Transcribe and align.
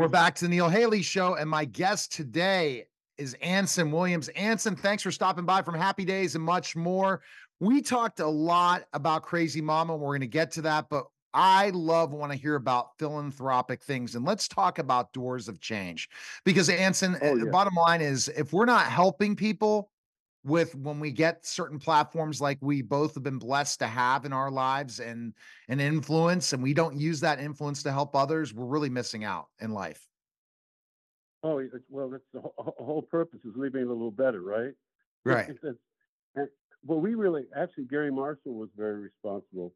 We're 0.00 0.08
back 0.08 0.34
to 0.36 0.46
the 0.46 0.48
Neil 0.48 0.70
Haley 0.70 1.02
Show, 1.02 1.34
and 1.34 1.48
my 1.50 1.66
guest 1.66 2.10
today 2.10 2.86
is 3.18 3.36
Anson 3.42 3.92
Williams. 3.92 4.28
Anson, 4.28 4.74
thanks 4.74 5.02
for 5.02 5.10
stopping 5.10 5.44
by 5.44 5.60
from 5.60 5.74
Happy 5.74 6.06
Days 6.06 6.34
and 6.34 6.42
much 6.42 6.74
more. 6.74 7.20
We 7.60 7.82
talked 7.82 8.20
a 8.20 8.26
lot 8.26 8.84
about 8.94 9.24
Crazy 9.24 9.60
Mama. 9.60 9.94
We're 9.94 10.12
going 10.12 10.22
to 10.22 10.26
get 10.26 10.52
to 10.52 10.62
that, 10.62 10.88
but 10.88 11.04
I 11.34 11.68
love 11.74 12.14
when 12.14 12.30
I 12.30 12.36
hear 12.36 12.54
about 12.54 12.96
philanthropic 12.98 13.82
things. 13.82 14.14
And 14.14 14.24
let's 14.24 14.48
talk 14.48 14.78
about 14.78 15.12
Doors 15.12 15.48
of 15.48 15.60
Change. 15.60 16.08
Because, 16.46 16.70
Anson, 16.70 17.18
Oh, 17.20 17.36
the 17.36 17.44
yeah. 17.44 17.50
bottom 17.50 17.74
line 17.74 18.00
is 18.00 18.28
if 18.28 18.54
we're 18.54 18.64
not 18.64 18.86
helping 18.86 19.36
people 19.36 19.89
with 20.44 20.74
when 20.74 21.00
we 21.00 21.10
get 21.10 21.44
certain 21.44 21.78
platforms 21.78 22.40
like 22.40 22.58
we 22.60 22.82
both 22.82 23.14
have 23.14 23.22
been 23.22 23.38
blessed 23.38 23.78
to 23.80 23.86
have 23.86 24.24
in 24.24 24.32
our 24.32 24.50
lives 24.50 25.00
and 25.00 25.34
an 25.68 25.80
influence, 25.80 26.52
and 26.52 26.62
we 26.62 26.72
don't 26.72 26.96
use 26.96 27.20
that 27.20 27.40
influence 27.40 27.82
to 27.82 27.92
help 27.92 28.16
others, 28.16 28.54
we're 28.54 28.64
really 28.64 28.88
missing 28.88 29.24
out 29.24 29.48
in 29.60 29.72
life. 29.72 30.06
Oh, 31.42 31.58
it's, 31.58 31.74
well, 31.88 32.10
that's 32.10 32.22
the 32.32 32.40
whole, 32.40 33.02
purpose 33.02 33.40
is 33.44 33.52
leaving 33.56 33.82
it 33.82 33.86
a 33.86 33.92
little 33.92 34.10
better, 34.10 34.42
right? 34.42 34.72
Right. 35.24 35.48
It's- 35.50 35.74
it's- 36.36 36.48
well, 36.82 37.00
we 37.00 37.14
really, 37.14 37.44
actually, 37.54 37.84
Garry 37.84 38.10
Marshall 38.10 38.54
was 38.54 38.70
very 38.74 38.98
responsible, 39.00 39.74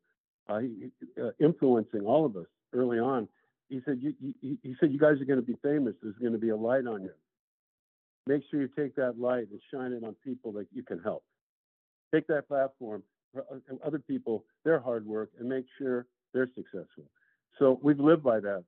uh, 0.49 0.61
he, 0.61 0.91
uh, 1.21 1.33
influencing 1.39 2.01
all 2.03 2.25
of 2.25 2.37
us 2.37 2.47
early 2.73 2.99
on. 2.99 3.29
He 3.69 3.83
said, 3.85 3.99
you, 4.01 4.15
you, 4.41 4.59
he 4.63 4.75
said, 4.81 4.91
you 4.93 4.99
guys 4.99 5.21
are 5.21 5.25
going 5.27 5.41
to 5.41 5.45
be 5.45 5.57
famous. 5.63 5.95
There's 6.03 6.17
going 6.17 6.33
to 6.33 6.39
be 6.39 6.49
a 6.51 6.57
light 6.57 6.87
on 6.87 7.03
you. 7.03 7.11
Make 8.27 8.43
sure 8.51 8.61
you 8.61 8.69
take 8.69 8.97
that 8.97 9.19
light 9.19 9.47
and 9.51 9.61
shine 9.73 9.93
it 9.93 10.03
on 10.05 10.15
people 10.25 10.53
that 10.53 10.67
you 10.73 10.83
can 10.83 10.99
help. 11.01 11.25
Take 12.15 12.27
that 12.29 12.49
platform 12.49 13.03
for 13.33 13.45
uh, 13.53 13.75
other 13.85 13.99
people, 13.99 14.45
their 14.65 14.81
hard 14.81 15.07
work, 15.07 15.31
and 15.39 15.49
make 15.49 15.67
sure 15.79 16.07
they're 16.33 16.51
successful. 16.55 17.05
So 17.59 17.79
we've 17.83 18.01
lived 18.01 18.23
by 18.23 18.41
that. 18.41 18.65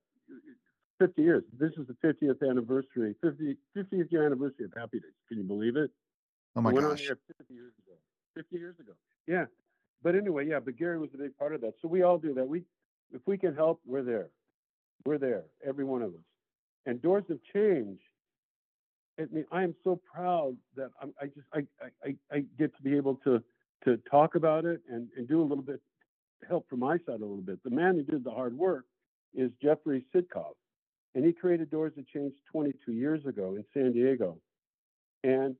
50 0.99 1.21
years. 1.21 1.43
This 1.59 1.71
is 1.77 1.85
the 1.87 1.95
50th 2.07 2.47
anniversary, 2.47 3.15
50, 3.21 3.55
50th 3.75 4.11
year 4.11 4.25
anniversary 4.25 4.65
of 4.65 4.73
Happy 4.75 4.99
Days. 4.99 5.11
Can 5.27 5.37
you 5.37 5.43
believe 5.43 5.75
it? 5.75 5.91
Oh 6.55 6.61
my 6.61 6.71
It 6.71 6.73
went 6.73 6.87
gosh. 6.87 7.01
on 7.01 7.07
air 7.07 7.17
50 7.37 7.53
years 7.53 7.73
ago. 7.85 7.95
50 8.35 8.55
years 8.57 8.75
ago. 8.79 8.93
Yeah. 9.27 9.45
But 10.03 10.15
anyway, 10.15 10.47
yeah, 10.47 10.59
but 10.59 10.75
Garry 10.77 10.97
was 10.99 11.09
a 11.13 11.17
big 11.17 11.37
part 11.37 11.53
of 11.53 11.61
that. 11.61 11.73
So 11.81 11.87
we 11.87 12.01
all 12.01 12.17
do 12.17 12.33
that. 12.35 12.47
We, 12.47 12.63
if 13.11 13.21
we 13.25 13.37
can 13.37 13.55
help, 13.55 13.79
we're 13.85 14.03
there. 14.03 14.29
We're 15.05 15.17
there, 15.19 15.43
every 15.65 15.85
one 15.85 16.01
of 16.01 16.09
us. 16.09 16.21
And 16.85 17.01
Doors 17.01 17.25
of 17.29 17.39
Change, 17.53 17.99
I 19.19 19.25
mean, 19.31 19.45
I 19.51 19.63
am 19.63 19.75
so 19.83 19.99
proud 20.13 20.55
that 20.75 20.91
I'm, 21.01 21.13
I 21.21 21.25
just, 21.25 21.47
I, 21.53 21.61
I, 22.03 22.15
I, 22.31 22.43
get 22.57 22.75
to 22.75 22.83
be 22.83 22.95
able 22.95 23.15
to, 23.23 23.41
to 23.85 23.97
talk 24.09 24.35
about 24.35 24.65
it 24.65 24.81
and, 24.89 25.07
and 25.17 25.27
do 25.27 25.41
a 25.41 25.43
little 25.45 25.63
bit, 25.63 25.81
help 26.47 26.69
from 26.69 26.79
my 26.79 26.97
side 26.97 27.21
a 27.21 27.25
little 27.25 27.37
bit. 27.37 27.63
The 27.63 27.71
man 27.71 27.95
who 27.95 28.03
did 28.03 28.23
the 28.23 28.31
hard 28.31 28.55
work 28.57 28.85
is 29.33 29.51
Jeffrey 29.61 30.05
Sitcov. 30.13 30.53
And 31.15 31.25
he 31.25 31.33
created 31.33 31.71
Doors 31.71 31.93
of 31.97 32.07
Change 32.07 32.33
22 32.51 32.91
years 32.91 33.25
ago 33.25 33.55
in 33.55 33.65
San 33.73 33.91
Diego. 33.91 34.37
And 35.23 35.55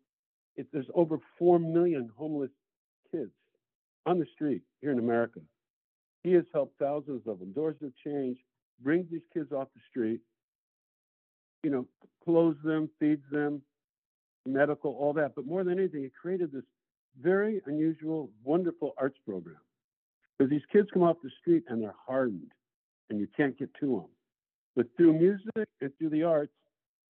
it, 0.55 0.67
there's 0.71 0.89
over 0.93 1.17
4 1.39 1.57
million 1.57 2.09
homeless 2.15 2.51
kids 3.11 3.31
on 4.05 4.19
the 4.19 4.25
street 4.35 4.61
here 4.81 4.91
in 4.91 4.99
America. 4.99 5.39
He 6.23 6.33
has 6.33 6.45
helped 6.53 6.77
thousands 6.77 7.23
of 7.25 7.39
them. 7.39 7.53
Doors 7.53 7.77
of 7.81 7.91
Change 8.05 8.37
brings 8.81 9.09
these 9.09 9.21
kids 9.33 9.51
off 9.51 9.67
the 9.73 9.81
street, 9.89 10.21
you 11.67 11.73
know, 11.73 11.85
clothes 12.23 12.55
them, 12.63 12.89
feeds 12.97 13.23
them, 13.29 13.61
medical, 14.45 14.91
all 14.91 15.11
that. 15.11 15.35
But 15.35 15.45
more 15.45 15.65
than 15.65 15.77
anything, 15.77 16.01
he 16.01 16.09
created 16.09 16.49
this 16.53 16.63
very 17.21 17.61
unusual, 17.65 18.29
wonderful 18.41 18.93
arts 18.97 19.17
program. 19.25 19.57
Because 20.37 20.49
these 20.49 20.61
kids 20.71 20.87
come 20.93 21.03
off 21.03 21.17
the 21.21 21.29
street 21.41 21.65
and 21.67 21.83
they're 21.83 21.93
hardened 22.07 22.53
and 23.09 23.19
you 23.19 23.27
can't 23.35 23.59
get 23.59 23.69
to 23.81 23.85
them. 23.87 24.05
But 24.77 24.85
through 24.95 25.19
music 25.19 25.67
and 25.81 25.91
through 25.97 26.11
the 26.11 26.23
arts, 26.23 26.53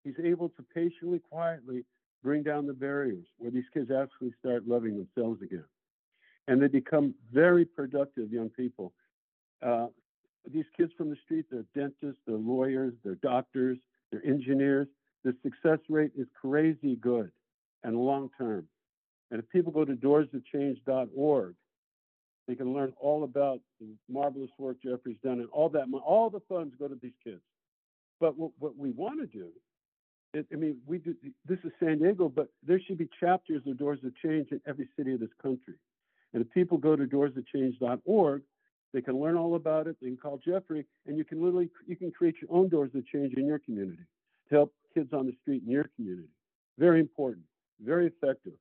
he's 0.03 0.19
able 0.23 0.49
to 0.49 0.63
patiently, 0.71 1.17
quietly 1.31 1.83
bring 2.21 2.43
down 2.43 2.67
the 2.67 2.73
barriers 2.73 3.25
where 3.39 3.49
these 3.49 3.65
kids 3.73 3.89
actually 3.89 4.33
start 4.39 4.67
loving 4.67 4.95
themselves 4.95 5.41
again. 5.41 5.65
And 6.47 6.61
they 6.61 6.67
become 6.67 7.15
very 7.31 7.65
productive 7.65 8.31
young 8.31 8.49
people. 8.49 8.93
Uh, 9.65 9.87
these 10.53 10.65
kids 10.77 10.91
from 10.95 11.09
the 11.09 11.17
street, 11.25 11.45
they're 11.49 11.65
dentists, 11.73 12.21
they're 12.27 12.35
lawyers, 12.35 12.93
they're 13.03 13.15
doctors, 13.15 13.79
they're 14.13 14.25
engineers. 14.25 14.87
The 15.23 15.35
success 15.41 15.79
rate 15.89 16.11
is 16.17 16.27
crazy 16.39 16.95
good 16.95 17.31
and 17.83 17.97
long 17.97 18.29
term. 18.37 18.67
And 19.31 19.41
if 19.41 19.49
people 19.49 19.71
go 19.71 19.83
to 19.83 19.93
doorsofchange.org, 19.93 21.55
they 22.47 22.55
can 22.55 22.73
learn 22.73 22.93
all 22.99 23.23
about 23.23 23.61
the 23.79 23.87
marvelous 24.09 24.51
work 24.59 24.77
Jeffrey's 24.83 25.17
done 25.23 25.39
and 25.39 25.49
all 25.51 25.69
that. 25.69 25.85
All 26.05 26.29
the 26.29 26.41
funds 26.47 26.75
go 26.77 26.87
to 26.87 26.97
these 27.01 27.13
kids. 27.23 27.41
But 28.19 28.37
what, 28.37 28.51
what 28.59 28.77
we 28.77 28.91
want 28.91 29.21
to 29.21 29.25
do, 29.25 29.47
it, 30.33 30.45
I 30.51 30.55
mean, 30.55 30.77
we 30.85 30.97
do. 30.97 31.15
This 31.47 31.59
is 31.63 31.71
San 31.79 31.99
Diego, 31.99 32.29
but 32.29 32.49
there 32.65 32.79
should 32.85 32.97
be 32.97 33.09
chapters 33.19 33.61
of 33.65 33.77
Doors 33.77 33.99
of 34.03 34.13
Change 34.17 34.49
in 34.51 34.61
every 34.67 34.89
city 34.97 35.13
of 35.13 35.19
this 35.19 35.29
country. 35.41 35.75
And 36.33 36.43
if 36.43 36.51
people 36.51 36.77
go 36.77 36.95
to 36.95 37.05
doorsofchange.org, 37.05 38.41
they 38.93 39.01
can 39.01 39.19
learn 39.19 39.35
all 39.35 39.55
about 39.55 39.87
it. 39.87 39.97
They 40.01 40.07
can 40.07 40.17
call 40.17 40.37
Jeffrey, 40.37 40.85
and 41.07 41.17
you 41.17 41.25
can 41.25 41.41
literally 41.43 41.69
you 41.87 41.95
can 41.95 42.11
create 42.11 42.35
your 42.41 42.51
own 42.53 42.69
Doors 42.69 42.91
of 42.95 43.05
Change 43.07 43.33
in 43.35 43.45
your 43.47 43.59
community 43.59 44.03
to 44.49 44.55
help 44.55 44.73
kids 44.93 45.09
on 45.13 45.25
the 45.25 45.33
street 45.41 45.63
in 45.65 45.71
your 45.71 45.89
community. 45.95 46.29
Very 46.77 46.99
important, 46.99 47.45
very 47.81 48.07
effective, 48.07 48.53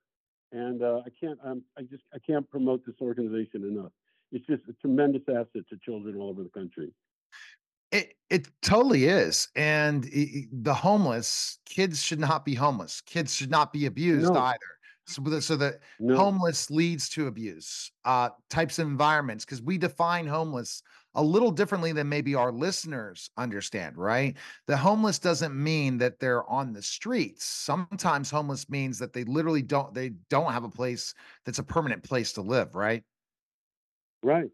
and 0.51 0.83
uh, 0.83 1.03
I 1.07 1.11
can't 1.21 1.39
um, 1.45 1.63
I 1.79 1.83
just 1.83 2.03
I 2.15 2.19
can't 2.19 2.49
promote 2.51 2.85
this 2.87 2.97
organization 3.01 3.65
enough. 3.65 3.93
It's 4.33 4.47
just 4.47 4.63
a 4.69 4.73
tremendous 4.81 5.23
asset 5.29 5.63
to 5.69 5.77
children 5.85 6.17
all 6.17 6.31
over 6.31 6.43
the 6.43 6.49
country. 6.49 6.93
It 7.91 8.15
it 8.31 8.49
totally 8.63 9.05
is. 9.05 9.49
And 9.55 10.07
i- 10.07 10.31
i- 10.39 10.49
the 10.51 10.73
homeless 10.73 11.59
kids 11.67 12.03
should 12.03 12.19
not 12.21 12.45
be 12.47 12.55
homeless. 12.55 13.03
Kids 13.03 13.35
should 13.35 13.51
not 13.51 13.73
be 13.73 13.85
abused 13.85 14.33
No. 14.33 14.41
either. 14.41 14.59
So 15.07 15.21
the, 15.23 15.43
so 15.43 15.57
the 15.57 15.79
No, 15.99 16.15
homeless 16.15 16.71
leads 16.71 17.09
to 17.11 17.27
abuse 17.27 17.91
uh 18.05 18.31
types 18.51 18.79
of 18.79 18.87
environments 18.87 19.45
because 19.45 19.63
we 19.63 19.79
define 19.79 20.27
homeless 20.27 20.83
a 21.15 21.23
little 21.23 21.51
differently 21.51 21.93
than 21.93 22.09
maybe 22.09 22.35
our 22.35 22.53
listeners 22.53 23.31
understand, 23.37 23.97
right? 23.99 24.37
The 24.67 24.77
homeless 24.77 25.19
doesn't 25.19 25.55
mean 25.55 25.99
that 25.99 26.19
they're 26.21 26.49
on 26.49 26.73
the 26.73 26.83
streets. 26.83 27.45
Sometimes 27.45 28.31
homeless 28.31 28.71
means 28.71 28.99
that 28.99 29.13
they 29.13 29.25
literally 29.25 29.63
don't 29.63 29.93
they 29.95 30.11
don't 30.31 30.53
have 30.53 30.65
a 30.65 30.71
place 30.71 31.15
that's 31.45 31.59
a 31.59 31.65
permanent 31.65 32.03
place 32.03 32.33
to 32.35 32.43
live, 32.43 32.75
right? 32.75 33.03
Right, 34.23 34.51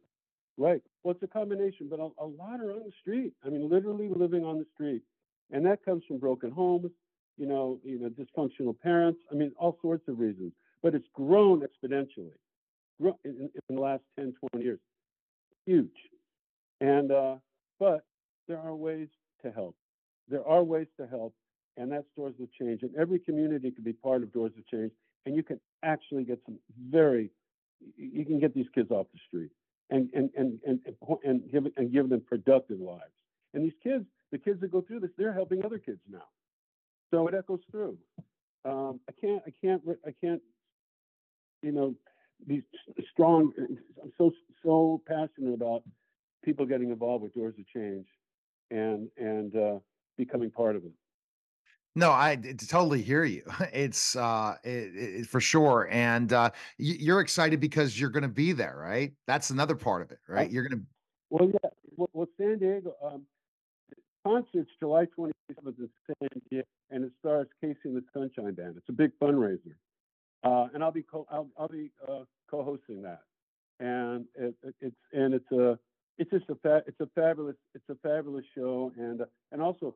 right. 0.57 0.83
Well, 1.03 1.15
it's 1.15 1.23
a 1.23 1.27
combination, 1.29 1.89
but 1.89 2.01
a, 2.01 2.09
a 2.19 2.27
lot 2.27 2.61
are 2.61 2.73
on 2.73 2.83
the 2.85 2.93
street. 3.01 3.35
I 3.45 3.51
mean, 3.51 3.69
literally 3.69 4.09
living 4.09 4.45
on 4.45 4.59
the 4.59 4.67
street, 4.75 5.03
and 5.51 5.65
that 5.67 5.85
comes 5.85 6.05
from 6.09 6.19
broken 6.19 6.51
homes, 6.51 6.91
you 7.39 7.47
know, 7.47 7.81
you 7.85 7.99
know, 7.99 8.09
dysfunctional 8.09 8.79
parents. 8.79 9.21
I 9.31 9.35
mean, 9.35 9.53
all 9.59 9.79
sorts 9.81 10.09
of 10.09 10.19
reasons. 10.19 10.53
But 10.83 10.95
it's 10.95 11.07
grown 11.13 11.63
exponentially 11.63 12.37
in, 13.25 13.51
in 13.69 13.77
the 13.77 13.81
last 13.81 14.03
10, 14.19 14.35
20 14.53 14.65
years. 14.65 14.81
Huge. 15.67 15.91
And 16.81 17.11
uh, 17.11 17.37
but 17.81 18.05
there 18.47 18.59
are 18.59 18.75
ways 18.75 19.09
to 19.43 19.51
help. 19.51 19.77
There 20.29 20.47
are 20.47 20.63
ways 20.63 20.87
to 21.01 21.07
help, 21.07 21.35
and 21.77 21.91
that's 21.91 22.07
Doors 22.17 22.35
of 22.41 22.49
Change. 22.53 22.83
And 22.83 22.95
every 22.97 23.19
community 23.19 23.71
can 23.71 23.83
be 23.83 23.93
part 23.93 24.23
of 24.23 24.33
Doors 24.33 24.53
of 24.57 24.67
Change, 24.69 24.93
and 25.27 25.35
you 25.35 25.43
can 25.43 25.59
actually 25.83 26.25
get 26.25 26.41
some 26.47 26.59
very 26.89 27.31
you 27.97 28.25
can 28.25 28.41
get 28.41 28.55
these 28.55 28.67
kids 28.75 28.91
off 28.91 29.07
the 29.13 29.21
street 29.27 29.51
and 29.91 30.09
and 30.15 30.31
and 30.37 30.59
and 30.67 30.81
and 31.25 31.51
give 31.51 31.65
and 31.77 31.93
give 31.93 32.09
them 32.09 32.21
productive 32.21 32.81
lives. 32.81 33.13
And 33.55 33.65
these 33.65 33.77
kids, 33.83 34.05
the 34.31 34.39
kids 34.39 34.61
that 34.61 34.71
go 34.71 34.83
through 34.83 35.01
this, 35.01 35.11
they're 35.17 35.33
helping 35.33 35.65
other 35.65 35.79
kids 35.79 36.01
now. 36.11 36.25
So 37.11 37.27
it 37.29 37.35
echoes 37.35 37.61
through. 37.71 37.99
Um, 38.65 39.01
I 39.09 39.13
can't, 39.21 39.43
I 39.47 39.53
can't, 39.63 39.83
I 40.07 40.15
can't, 40.23 40.43
you 41.63 41.73
know, 41.73 41.95
be 42.47 42.63
strong. 43.13 43.53
I'm 44.03 44.13
so 44.19 44.31
so 44.65 45.03
passionate 45.07 45.55
about 45.55 45.83
people 46.45 46.67
getting 46.67 46.91
involved 46.91 47.23
with 47.23 47.35
Doors 47.35 47.55
of 47.59 47.67
Change, 47.69 48.07
and 48.71 49.09
and 49.17 49.57
uh, 49.57 49.79
becoming 50.17 50.51
part 50.51 50.77
of 50.77 50.85
it. 50.85 50.93
No, 51.95 52.13
I 52.13 52.37
totally 52.69 53.03
hear 53.03 53.25
you. 53.25 53.43
It's 53.73 54.15
uh 54.15 54.55
it, 54.63 54.95
it, 54.95 55.27
for 55.27 55.41
sure. 55.41 55.89
And 55.91 56.33
uh 56.33 56.51
you're 56.77 57.21
excited 57.21 57.59
because 57.61 57.99
you're 57.99 58.11
going 58.11 58.23
to 58.23 58.29
be 58.29 58.53
there, 58.53 58.77
right? 58.79 59.13
That's 59.27 59.51
another 59.51 59.75
part 59.75 60.03
of 60.03 60.11
it, 60.13 60.19
right? 60.29 60.49
I- 60.49 60.53
You're 60.53 60.69
going 60.69 60.81
to 60.81 60.87
Well, 61.31 61.49
yeah. 61.49 61.71
Well, 61.97 62.11
well 62.13 62.29
San 62.39 62.59
Diego 62.59 62.95
um, 63.03 63.23
concerts 64.29 64.71
July 64.79 65.07
27th 65.19 65.33
in 65.79 65.91
San 66.07 66.29
Diego, 66.51 66.67
and 66.91 67.05
it 67.05 67.13
stars 67.19 67.47
KC 67.65 67.77
and 67.85 67.97
the 67.97 68.03
Sunshine 68.13 68.55
Band. 68.55 68.75
It's 68.77 68.89
a 68.89 68.93
big 68.93 69.13
fundraiser, 69.21 69.75
uh, 70.45 70.67
and 70.75 70.83
I'll 70.85 70.93
be 70.93 71.03
co- 71.03 71.27
I'll, 71.31 71.49
I'll 71.59 71.69
be 71.69 71.91
uh, 72.07 72.25
co-hosting 72.51 73.03
that. 73.03 73.21
And 73.81 74.27
it, 74.35 74.55
it, 74.63 74.75
it's 74.81 74.97
and 75.13 75.35
it's 75.35 75.51
a 75.53 75.79
it's 76.19 76.31
just 76.31 76.45
a 76.51 76.57
fa- 76.57 76.83
it's 76.87 77.01
a 77.01 77.09
fabulous 77.15 77.57
it's 77.75 77.89
a 77.89 77.95
fabulous 78.07 78.45
show, 78.55 78.93
and 78.99 79.23
uh, 79.23 79.27
and 79.53 79.63
also 79.63 79.95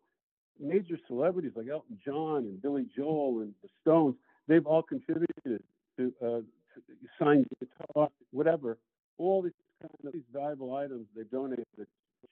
major 0.59 0.99
celebrities 1.07 1.53
like 1.55 1.67
Elton 1.71 1.99
John 2.05 2.39
and 2.39 2.63
Billy 2.63 2.87
Joel 2.97 3.41
and 3.43 3.53
the 3.63 3.69
Stones. 3.83 4.15
They've 4.49 4.67
all 4.67 4.83
contributed 4.83 5.63
to, 5.99 6.13
uh, 6.23 6.27
to 6.27 6.45
signed 7.19 7.47
guitar, 7.61 8.09
whatever. 8.31 8.79
All 9.19 9.43
these 9.43 9.53
kind 9.81 9.93
of 10.05 10.13
these 10.13 10.23
valuable 10.33 10.75
items 10.75 11.07
they've 11.15 11.31
donated 11.31 11.67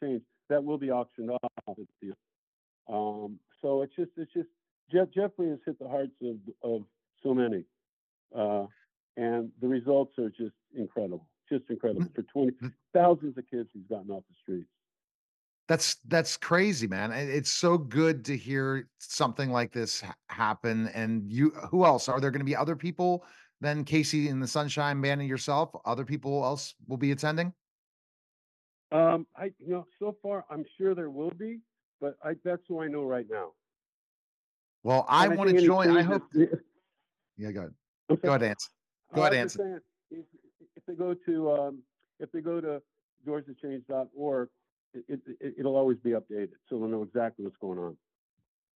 change 0.03 0.23
that 0.49 0.63
will 0.63 0.79
be 0.79 0.91
auctioned 0.91 1.31
off 1.31 1.51
at 1.69 1.77
the 2.01 2.93
Um, 2.93 3.39
so 3.63 3.83
it's 3.83 3.95
just 3.95 4.11
it's 4.17 4.33
just 4.33 4.49
Jeff 4.93 5.09
Jeffrey 5.15 5.49
has 5.51 5.59
hit 5.65 5.79
the 5.79 5.89
hearts 5.89 6.13
of 6.23 6.37
of 6.63 6.83
so 7.23 7.35
many, 7.35 7.65
uh, 8.37 8.67
and 9.17 9.51
the 9.61 9.69
results 9.69 10.19
are 10.19 10.31
just 10.31 10.55
incredible, 10.77 11.27
just 11.49 11.65
incredible. 11.71 12.09
For 12.15 12.23
twenty 12.23 12.53
thousands 12.93 13.39
of 13.39 13.45
kids, 13.51 13.69
he's 13.73 13.87
gotten 13.89 14.11
off 14.11 14.25
the 14.29 14.35
streets. 14.43 14.71
That's 15.69 15.99
that's 16.09 16.37
crazy, 16.37 16.89
man. 16.89 17.13
It's 17.13 17.51
so 17.51 17.79
good 17.79 18.25
to 18.25 18.37
hear 18.37 18.89
something 18.99 19.53
like 19.53 19.71
this 19.71 20.03
happen. 20.29 20.89
And 20.89 21.31
you, 21.31 21.51
who 21.71 21.85
else? 21.85 22.09
Are 22.09 22.19
there 22.19 22.33
going 22.33 22.41
to 22.41 22.45
be 22.45 22.57
other 22.57 22.75
people 22.75 23.25
than 23.61 23.85
KC 23.85 24.29
and 24.29 24.43
the 24.43 24.49
Sunshine 24.49 25.01
Band 25.01 25.21
and 25.21 25.31
yourself? 25.31 25.71
Other 25.85 26.05
people 26.05 26.43
else 26.43 26.75
will 26.89 26.97
be 26.97 27.13
attending? 27.13 27.53
Um, 28.93 29.27
I 29.37 29.53
you 29.59 29.73
know 29.73 29.87
so 29.99 30.17
far 30.23 30.45
I'm 30.51 30.65
sure 30.77 30.95
there 30.95 31.11
will 31.11 31.31
be, 31.31 31.61
but 32.01 32.17
I 32.25 32.35
that's 32.45 32.63
who 32.69 32.81
I 32.81 32.89
know 32.89 33.05
right 33.05 33.27
now. 33.31 33.53
Well, 34.83 35.05
I 35.09 35.29
want 35.29 35.51
to 35.51 35.61
join. 35.61 35.97
I 35.97 36.03
hope. 36.03 36.23
yeah, 37.37 37.53
go 37.53 37.61
ahead. 37.61 37.75
Go 38.23 38.31
ahead, 38.31 38.43
Anson. 38.43 38.71
Go 39.15 39.23
ahead, 39.23 39.35
Anson. 39.35 39.81
If, 40.11 40.25
if 40.77 40.87
they 40.87 40.95
go 40.95 41.15
to 41.15 41.51
um, 41.53 41.83
if 42.19 42.33
they 42.33 42.41
go 42.41 42.61
to 42.61 42.83
doorstochange.org, 43.27 44.49
it, 44.95 45.21
it, 45.41 45.55
it'll 45.59 45.77
always 45.77 45.99
be 45.99 46.11
updated, 46.11 46.51
so 46.69 46.79
they'll 46.79 46.89
know 46.89 47.03
exactly 47.03 47.45
what's 47.45 47.57
going 47.59 47.79
on. 47.79 47.97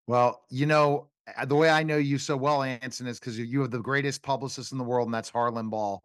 Well, 0.06 0.42
you 0.50 0.66
know, 0.66 1.08
the 1.46 1.54
way 1.54 1.70
I 1.70 1.82
know 1.82 1.96
you 1.96 2.18
so 2.18 2.36
well, 2.36 2.62
Anson, 2.62 3.06
is 3.06 3.18
because 3.18 3.38
you 3.38 3.60
have 3.60 3.70
the 3.70 3.78
greatest 3.78 4.22
publicist 4.22 4.72
in 4.72 4.78
the 4.78 4.84
world, 4.84 5.06
and 5.06 5.14
that's 5.14 5.30
Harlan 5.30 5.70
Boll. 5.70 6.02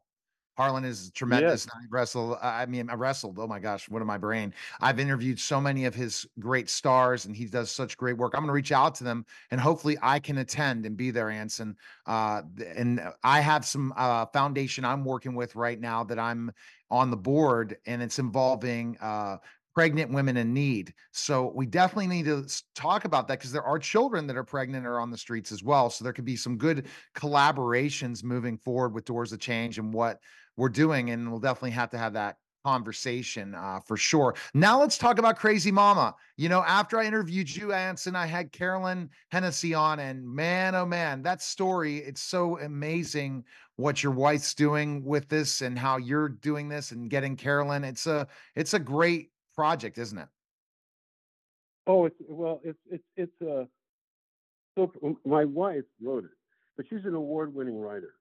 Harlan 0.58 0.86
is 0.86 1.12
tremendous. 1.12 1.66
Yes. 1.66 1.76
I 1.76 1.86
wrestled. 1.92 2.38
I 2.42 2.66
mean, 2.66 2.90
I 2.90 2.96
wrestled. 2.96 3.38
Oh 3.38 3.46
my 3.46 3.60
gosh, 3.60 3.88
what 3.90 4.02
am 4.02 4.08
my 4.08 4.18
brain? 4.18 4.52
I've 4.82 5.00
interviewed 5.00 5.40
so 5.40 5.62
many 5.62 5.86
of 5.86 5.94
his 5.94 6.26
great 6.40 6.68
stars, 6.68 7.26
and 7.26 7.36
he 7.36 7.46
does 7.46 7.70
such 7.70 7.96
great 7.96 8.18
work. 8.18 8.34
I'm 8.34 8.42
going 8.42 8.48
to 8.48 8.54
reach 8.54 8.72
out 8.72 8.96
to 8.96 9.04
them, 9.04 9.24
and 9.52 9.62
hopefully, 9.62 9.98
I 10.02 10.18
can 10.18 10.40
attend 10.40 10.88
and 10.88 10.98
be 10.98 11.12
there, 11.12 11.30
Anson. 11.30 11.78
Uh, 12.08 12.42
and 12.76 13.02
I 13.24 13.40
have 13.40 13.66
some 13.66 13.94
uh, 13.96 14.26
foundation 14.28 14.84
I'm 14.84 15.06
working 15.06 15.36
with 15.36 15.56
right 15.56 15.80
now 15.80 16.04
that 16.06 16.18
I'm 16.18 16.52
on 16.90 17.12
the 17.12 17.18
board, 17.18 17.78
and 17.86 18.02
it's 18.02 18.18
involving 18.18 18.98
uh, 19.00 19.38
pregnant 19.78 20.12
women 20.12 20.38
in 20.38 20.56
need. 20.56 20.92
So 21.12 21.52
we 21.54 21.68
definitely 21.68 22.08
need 22.08 22.26
to 22.26 22.48
talk 22.74 23.06
about 23.06 23.28
that 23.28 23.38
because 23.38 23.52
there 23.52 23.62
are 23.62 23.78
children 23.78 24.26
that 24.26 24.36
are 24.36 24.44
pregnant 24.44 24.88
or 24.88 25.00
on 25.00 25.12
the 25.12 25.18
streets 25.20 25.52
as 25.52 25.62
well. 25.62 25.92
So 25.92 26.04
there 26.04 26.14
could 26.14 26.26
be 26.26 26.36
some 26.36 26.58
good 26.58 26.88
collaborations 27.16 28.24
moving 28.24 28.58
forward 28.58 28.96
with 28.96 29.06
Doors 29.06 29.34
of 29.34 29.40
Change 29.40 29.78
and 29.78 29.94
what 29.94 30.18
we're 30.56 30.70
doing. 30.70 31.12
And 31.12 31.30
we'll 31.30 31.40
definitely 31.40 31.72
have 31.72 31.92
to 31.92 31.98
have 32.00 32.14
that 32.14 32.38
conversation 32.66 33.54
uh, 33.54 33.80
for 33.86 33.98
sure. 33.98 34.34
Now 34.56 34.80
let's 34.80 34.98
talk 34.98 35.20
about 35.20 35.38
Crazy 35.38 35.72
Mama. 35.72 36.16
You 36.38 36.50
know, 36.50 36.64
after 36.64 36.98
I 36.98 37.06
interviewed 37.06 37.56
you, 37.56 37.72
Anson, 37.72 38.16
I 38.16 38.26
had 38.26 38.52
Carolyn 38.52 39.12
Hennessy 39.30 39.76
on, 39.76 40.00
and 40.00 40.28
man, 40.28 40.74
oh 40.74 40.88
man, 40.88 41.22
that 41.22 41.40
story, 41.40 41.98
it's 41.98 42.24
so 42.24 42.58
amazing 42.62 43.44
what 43.76 44.02
your 44.02 44.12
wife's 44.12 44.56
doing 44.56 45.06
with 45.06 45.30
this 45.30 45.62
and 45.62 45.78
how 45.78 45.98
you're 45.98 46.30
doing 46.30 46.68
this 46.68 46.90
and 46.90 47.12
getting 47.12 47.36
Carolyn. 47.36 47.84
It's 47.84 48.08
a 48.08 48.28
it's 48.56 48.74
a 48.74 48.80
great 48.80 49.30
project, 49.58 49.98
isn't 49.98 50.20
it? 50.20 50.28
Oh, 51.88 52.06
it's 52.06 52.16
well, 52.30 52.62
it's 52.64 52.78
it's 52.92 53.04
it's 53.16 53.42
uh 53.42 53.66
so 54.76 54.92
my 55.26 55.46
wife 55.46 55.84
wrote 56.00 56.26
it, 56.26 56.38
but 56.76 56.86
she's 56.88 57.06
an 57.06 57.16
award-winning 57.16 57.80
writer, 57.80 58.14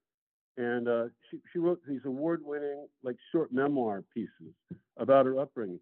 and 0.56 0.88
uh, 0.88 1.04
she 1.30 1.38
she 1.52 1.58
wrote 1.58 1.80
these 1.86 2.00
award-winning 2.06 2.86
like 3.02 3.16
short 3.32 3.52
memoir 3.52 4.02
pieces 4.14 4.54
about 4.96 5.26
her 5.26 5.38
upbringing. 5.38 5.80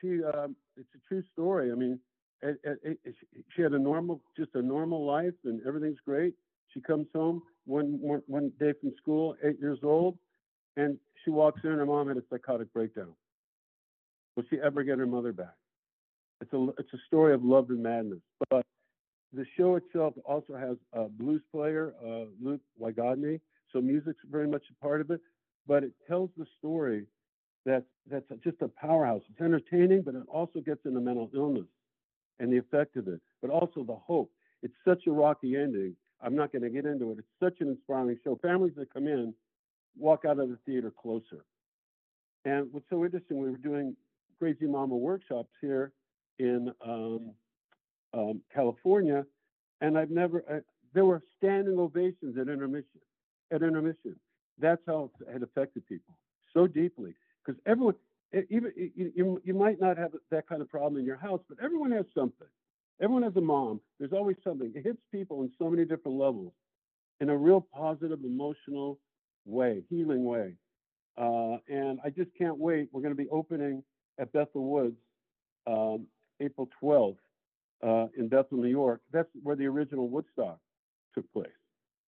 She 0.00 0.22
um, 0.22 0.54
it's 0.76 0.88
a 0.94 1.00
true 1.08 1.24
story. 1.32 1.72
I 1.72 1.74
mean, 1.74 1.98
it, 2.42 2.60
it, 2.62 2.98
it, 3.04 3.14
she 3.56 3.62
had 3.62 3.72
a 3.72 3.78
normal, 3.78 4.22
just 4.36 4.50
a 4.54 4.62
normal 4.62 5.04
life, 5.04 5.34
and 5.44 5.60
everything's 5.66 5.98
great. 6.06 6.34
She 6.72 6.80
comes 6.80 7.08
home 7.12 7.42
one 7.64 7.98
one, 8.00 8.22
one 8.28 8.52
day 8.60 8.74
from 8.80 8.92
school, 9.02 9.34
eight 9.42 9.58
years 9.60 9.80
old, 9.82 10.18
and 10.76 10.98
she 11.24 11.30
walks 11.30 11.62
in. 11.64 11.70
Her 11.70 11.86
mom 11.86 12.06
had 12.06 12.16
a 12.16 12.22
psychotic 12.30 12.72
breakdown 12.72 13.14
Will 14.36 14.44
she 14.50 14.58
ever 14.60 14.82
get 14.82 14.98
her 14.98 15.06
mother 15.06 15.32
back? 15.32 15.54
It's 16.40 16.52
a 16.52 16.68
it's 16.78 16.92
a 16.92 16.98
story 17.06 17.34
of 17.34 17.44
love 17.44 17.70
and 17.70 17.82
madness. 17.82 18.20
But 18.50 18.64
the 19.32 19.44
show 19.56 19.76
itself 19.76 20.14
also 20.24 20.56
has 20.56 20.76
a 20.92 21.08
blues 21.08 21.42
player, 21.52 21.94
uh, 22.04 22.24
Luke 22.42 22.60
Wygodny, 22.80 23.40
so 23.72 23.80
music's 23.80 24.22
very 24.30 24.46
much 24.48 24.62
a 24.70 24.84
part 24.84 25.00
of 25.00 25.10
it. 25.10 25.20
But 25.66 25.84
it 25.84 25.92
tells 26.06 26.30
the 26.36 26.46
story 26.58 27.06
that 27.64 27.84
that's 28.10 28.26
just 28.42 28.60
a 28.60 28.68
powerhouse. 28.68 29.22
It's 29.30 29.40
entertaining, 29.40 30.02
but 30.02 30.14
it 30.14 30.24
also 30.28 30.60
gets 30.60 30.84
into 30.84 31.00
mental 31.00 31.30
illness 31.34 31.66
and 32.38 32.52
the 32.52 32.58
effect 32.58 32.96
of 32.96 33.08
it, 33.08 33.20
but 33.40 33.50
also 33.50 33.84
the 33.84 33.94
hope. 33.94 34.30
It's 34.62 34.74
such 34.84 35.06
a 35.06 35.12
rocky 35.12 35.56
ending. 35.56 35.96
I'm 36.20 36.34
not 36.34 36.52
going 36.52 36.62
to 36.62 36.70
get 36.70 36.86
into 36.86 37.10
it. 37.12 37.18
It's 37.18 37.28
such 37.40 37.60
an 37.60 37.68
inspiring 37.68 38.18
show. 38.24 38.38
Families 38.42 38.72
that 38.76 38.92
come 38.92 39.06
in 39.06 39.34
walk 39.98 40.24
out 40.26 40.38
of 40.38 40.48
the 40.48 40.58
theater 40.66 40.90
closer. 40.90 41.44
And 42.44 42.68
what's 42.72 42.86
so 42.90 43.04
interesting, 43.04 43.38
we 43.38 43.50
were 43.50 43.56
doing 43.56 43.96
Crazy 44.38 44.66
Mama 44.66 44.96
workshops 44.96 45.50
here 45.60 45.92
in 46.38 46.72
um, 46.84 47.32
um, 48.12 48.40
California, 48.52 49.24
and 49.80 49.98
I've 49.98 50.10
never. 50.10 50.44
Uh, 50.50 50.60
there 50.94 51.04
were 51.04 51.22
standing 51.38 51.78
ovations 51.78 52.36
at 52.38 52.48
intermission. 52.48 53.00
At 53.52 53.62
intermission, 53.62 54.16
that's 54.58 54.82
how 54.86 55.10
it 55.20 55.32
had 55.32 55.42
affected 55.42 55.86
people 55.86 56.18
so 56.52 56.66
deeply 56.66 57.14
because 57.44 57.60
everyone. 57.66 57.94
Even 58.50 58.72
you, 58.96 59.40
you, 59.44 59.54
might 59.54 59.80
not 59.80 59.96
have 59.96 60.10
that 60.32 60.48
kind 60.48 60.60
of 60.60 60.68
problem 60.68 60.98
in 60.98 61.06
your 61.06 61.16
house, 61.16 61.38
but 61.48 61.56
everyone 61.62 61.92
has 61.92 62.04
something. 62.12 62.48
Everyone 63.00 63.22
has 63.22 63.36
a 63.36 63.40
mom. 63.40 63.80
There's 64.00 64.12
always 64.12 64.34
something. 64.42 64.72
It 64.74 64.82
hits 64.84 64.98
people 65.12 65.42
in 65.42 65.52
so 65.56 65.70
many 65.70 65.84
different 65.84 66.18
levels, 66.18 66.52
in 67.20 67.28
a 67.28 67.36
real 67.36 67.60
positive, 67.60 68.18
emotional 68.24 68.98
way, 69.44 69.84
healing 69.88 70.24
way. 70.24 70.54
Uh, 71.16 71.58
and 71.68 72.00
I 72.04 72.10
just 72.10 72.30
can't 72.36 72.58
wait. 72.58 72.88
We're 72.92 73.02
going 73.02 73.16
to 73.16 73.22
be 73.22 73.28
opening 73.28 73.84
at 74.18 74.32
Bethel 74.32 74.64
Woods, 74.64 74.96
um, 75.66 76.06
April 76.40 76.68
12th, 76.82 77.16
uh, 77.82 78.06
in 78.16 78.28
Bethel, 78.28 78.58
New 78.58 78.68
York. 78.68 79.00
That's 79.12 79.28
where 79.42 79.56
the 79.56 79.66
original 79.66 80.08
Woodstock 80.08 80.58
took 81.14 81.30
place. 81.32 81.48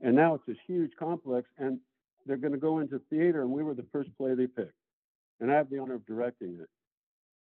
And 0.01 0.15
now 0.15 0.35
it's 0.35 0.45
this 0.47 0.57
huge 0.67 0.93
complex, 0.99 1.49
and 1.59 1.79
they're 2.27 2.37
going 2.37 2.53
to 2.53 2.59
go 2.59 2.81
into 2.81 3.01
theater, 3.11 3.43
and 3.43 3.51
we 3.51 3.63
were 3.63 3.75
the 3.75 3.87
first 3.93 4.11
play 4.17 4.35
they 4.35 4.47
picked. 4.47 4.75
And 5.41 5.51
I 5.51 5.55
have 5.55 5.71
the 5.71 5.79
honor 5.79 5.95
of 5.95 6.07
directing 6.07 6.59
it. 6.61 6.69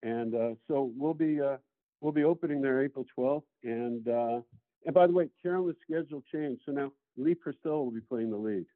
And 0.06 0.34
uh, 0.34 0.54
so 0.69 0.92
we'll 0.96 1.14
be 1.14 1.40
uh, 1.40 1.56
we'll 2.00 2.12
be 2.12 2.24
opening 2.24 2.60
there 2.60 2.82
April 2.82 3.06
12th. 3.19 3.42
And 3.64 4.06
uh, 4.08 4.40
and 4.84 4.94
by 4.94 5.06
the 5.06 5.12
way, 5.12 5.29
Carolyn's 5.43 5.76
schedule 5.82 6.22
changed, 6.32 6.62
so 6.67 6.72
now 6.72 6.93
Lee 7.17 7.34
Purcell 7.34 7.84
will 7.84 7.91
be 7.91 8.00
playing 8.00 8.31
the 8.31 8.36
lead. 8.36 8.67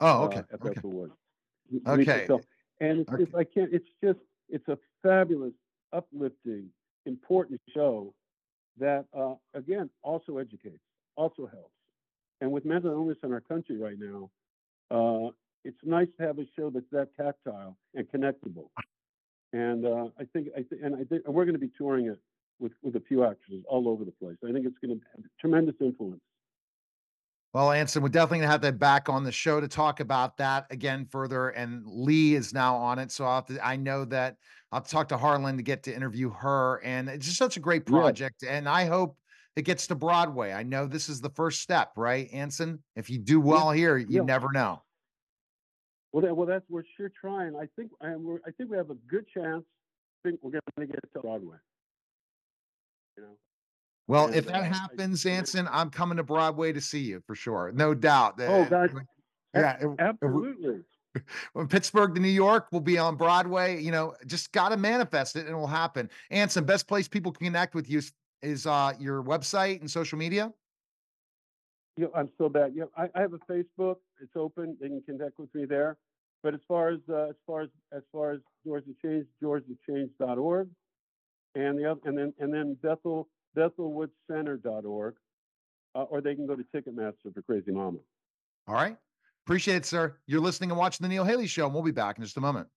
Oh, 0.00 0.24
okay. 0.24 0.38
at 0.38 0.50
Bethel 0.50 0.70
okay. 0.74 0.88
Woods. 0.88 1.12
Okay. 1.86 2.26
And 2.80 3.00
it's, 3.00 3.10
okay. 3.10 3.26
I 3.36 3.44
can't. 3.44 3.72
It's 3.72 3.88
just 4.02 4.18
it's 4.48 4.66
a 4.68 4.78
fabulous, 5.02 5.52
uplifting, 5.92 6.68
important 7.06 7.60
show 7.74 8.14
that, 8.78 9.04
uh, 9.16 9.34
again, 9.54 9.90
also 10.02 10.38
educates, 10.38 10.82
also 11.16 11.46
helps. 11.46 11.74
And 12.40 12.50
with 12.50 12.64
mental 12.64 12.90
illness 12.90 13.18
in 13.22 13.32
our 13.32 13.40
country 13.40 13.78
right 13.78 13.96
now, 13.98 14.30
uh, 14.90 15.30
it's 15.64 15.78
nice 15.84 16.08
to 16.18 16.26
have 16.26 16.38
a 16.38 16.46
show 16.56 16.70
that's 16.70 16.86
that 16.90 17.08
tactile 17.16 17.76
and 17.94 18.06
connectable. 18.08 18.68
And 19.52 19.86
uh, 19.86 20.06
I 20.18 20.24
think, 20.32 20.48
I 20.56 20.62
th- 20.62 20.80
and 20.82 20.96
I 20.96 21.04
think 21.04 21.26
we're 21.26 21.44
going 21.44 21.54
to 21.54 21.60
be 21.60 21.70
touring 21.76 22.06
it 22.06 22.18
with 22.58 22.72
with 22.82 22.96
a 22.96 23.00
few 23.00 23.24
actors 23.24 23.62
all 23.68 23.88
over 23.88 24.04
the 24.04 24.12
place. 24.12 24.36
I 24.48 24.52
think 24.52 24.66
it's 24.66 24.78
going 24.78 24.98
to 24.98 25.04
have 25.14 25.24
tremendous 25.40 25.74
influence. 25.80 26.20
Well, 27.54 27.70
Anson, 27.70 28.02
we're 28.02 28.08
definitely 28.08 28.38
gonna 28.38 28.50
have 28.50 28.62
that 28.62 28.78
back 28.78 29.10
on 29.10 29.24
the 29.24 29.32
show 29.32 29.60
to 29.60 29.68
talk 29.68 30.00
about 30.00 30.38
that 30.38 30.66
again 30.70 31.04
further. 31.04 31.50
And 31.50 31.86
Lee 31.86 32.34
is 32.34 32.54
now 32.54 32.76
on 32.76 32.98
it, 32.98 33.12
so 33.12 33.26
I'll 33.26 33.42
to, 33.42 33.64
i 33.64 33.76
know 33.76 34.06
that 34.06 34.36
I'll 34.70 34.80
talk 34.80 35.08
to 35.08 35.18
Harlan 35.18 35.58
to 35.58 35.62
get 35.62 35.82
to 35.82 35.94
interview 35.94 36.30
her. 36.30 36.80
And 36.82 37.10
it's 37.10 37.26
just 37.26 37.36
such 37.36 37.58
a 37.58 37.60
great 37.60 37.84
project, 37.84 38.36
yeah. 38.42 38.56
and 38.56 38.68
I 38.68 38.86
hope 38.86 39.18
it 39.54 39.62
gets 39.62 39.86
to 39.88 39.94
Broadway. 39.94 40.52
I 40.52 40.62
know 40.62 40.86
this 40.86 41.10
is 41.10 41.20
the 41.20 41.28
first 41.28 41.60
step, 41.60 41.92
right, 41.96 42.32
Anson? 42.32 42.82
If 42.96 43.10
you 43.10 43.18
do 43.18 43.38
well 43.38 43.74
yeah. 43.74 43.78
here, 43.78 43.96
you 43.98 44.06
yeah. 44.08 44.22
never 44.22 44.50
know. 44.50 44.82
Well, 46.12 46.22
that, 46.22 46.34
well, 46.34 46.46
that's 46.46 46.64
we're 46.70 46.84
sure 46.96 47.12
trying. 47.20 47.54
I 47.56 47.66
think 47.76 47.90
I, 48.00 48.14
I 48.46 48.50
think 48.56 48.70
we 48.70 48.78
have 48.78 48.90
a 48.90 48.96
good 49.08 49.26
chance. 49.28 49.64
I 50.24 50.28
think 50.28 50.40
we're 50.42 50.52
going 50.52 50.62
to 50.80 50.86
get 50.86 51.00
to 51.14 51.20
Broadway. 51.20 51.56
You 53.18 53.24
know. 53.24 53.36
Well, 54.12 54.26
and, 54.26 54.36
if 54.36 54.44
that 54.44 54.60
uh, 54.60 54.62
happens, 54.64 55.24
I, 55.24 55.30
Anson, 55.30 55.66
I'm 55.72 55.88
coming 55.88 56.18
to 56.18 56.22
Broadway 56.22 56.70
to 56.74 56.82
see 56.82 57.00
you 57.00 57.22
for 57.26 57.34
sure, 57.34 57.72
no 57.74 57.94
doubt. 57.94 58.34
Oh, 58.40 58.66
God. 58.66 58.90
Yeah, 59.54 59.78
absolutely. 59.98 60.80
When 61.52 61.68
Pittsburgh 61.68 62.14
to 62.14 62.20
New 62.22 62.28
York 62.28 62.68
will 62.72 62.80
be 62.80 62.96
on 62.96 63.16
Broadway, 63.16 63.82
you 63.82 63.90
know, 63.90 64.14
just 64.26 64.50
got 64.52 64.70
to 64.70 64.78
manifest 64.78 65.36
it 65.36 65.40
and 65.40 65.50
it 65.50 65.54
will 65.54 65.66
happen. 65.66 66.08
Anson, 66.30 66.64
best 66.64 66.88
place 66.88 67.06
people 67.06 67.32
can 67.32 67.46
connect 67.46 67.74
with 67.74 67.88
you 67.90 67.98
is, 67.98 68.12
is 68.40 68.66
uh, 68.66 68.92
your 68.98 69.22
website 69.22 69.80
and 69.80 69.90
social 69.90 70.18
media. 70.18 70.50
You 71.98 72.04
know, 72.04 72.12
I'm 72.14 72.30
so 72.38 72.48
bad. 72.48 72.72
Yeah, 72.74 72.84
I, 72.96 73.08
I, 73.14 73.20
have 73.20 73.34
a 73.34 73.38
Facebook. 73.40 73.96
It's 74.22 74.32
open. 74.36 74.78
They 74.80 74.88
can 74.88 75.02
connect 75.06 75.38
with 75.38 75.54
me 75.54 75.66
there. 75.66 75.98
But 76.42 76.54
as 76.54 76.60
far 76.66 76.88
as 76.88 77.00
uh, 77.10 77.28
as 77.28 77.36
far 77.46 77.60
as 77.60 77.68
as 77.94 78.02
far 78.10 78.32
as 78.32 78.40
Doors 78.64 78.84
of 78.88 78.98
Change, 79.04 79.26
doorsofchange.org. 79.42 80.68
and 81.54 81.78
the 81.78 81.90
other, 81.90 82.00
and 82.06 82.16
then 82.16 82.32
and 82.38 82.54
then 82.54 82.78
Bethel 82.82 83.28
BethelwoodsCenter.org, 83.56 85.14
uh, 85.94 86.02
or 86.02 86.20
they 86.20 86.34
can 86.34 86.46
go 86.46 86.56
to 86.56 86.64
Ticketmaster 86.74 87.34
for 87.34 87.42
Crazy 87.42 87.70
Mama. 87.70 87.98
All 88.66 88.74
right. 88.74 88.96
Appreciate 89.46 89.76
it, 89.76 89.86
sir. 89.86 90.16
You're 90.26 90.40
listening 90.40 90.70
and 90.70 90.78
watching 90.78 91.04
the 91.04 91.08
Neil 91.08 91.24
Haley 91.24 91.46
Show, 91.46 91.66
and 91.66 91.74
we'll 91.74 91.82
be 91.82 91.90
back 91.90 92.16
in 92.16 92.24
just 92.24 92.36
a 92.36 92.40
moment. 92.40 92.68